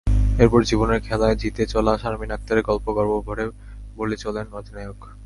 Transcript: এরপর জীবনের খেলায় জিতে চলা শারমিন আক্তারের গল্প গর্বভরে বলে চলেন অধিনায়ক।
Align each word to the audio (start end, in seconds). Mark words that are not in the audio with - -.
এরপর 0.37 0.61
জীবনের 0.63 0.99
খেলায় 1.01 1.35
জিতে 1.35 1.63
চলা 1.65 1.93
শারমিন 1.97 2.31
আক্তারের 2.31 2.67
গল্প 2.69 2.85
গর্বভরে 2.97 3.45
বলে 3.95 4.15
চলেন 4.17 4.45
অধিনায়ক। 4.59 4.99